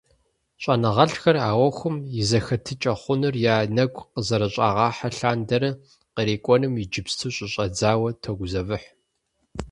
ЩIэныгъэлIхэр, 0.61 1.37
а 1.47 1.49
Iуэхум 1.55 1.95
и 2.21 2.23
зэхэтыкIэ 2.29 2.93
хъунур 3.01 3.35
я 3.53 3.55
нэгу 3.75 4.03
къызэрыщIагъыхьэ 4.11 5.09
лъандэрэ, 5.17 5.69
кърикIуэнум 6.15 6.73
иджыпсту 6.83 7.33
щыщIэдзауэ 7.35 8.09
тогузэвыхь. 8.23 8.87